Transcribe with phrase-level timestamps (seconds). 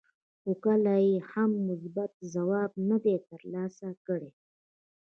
[0.41, 4.29] خو کله یې هم مثبت ځواب نه دی ترلاسه کړی.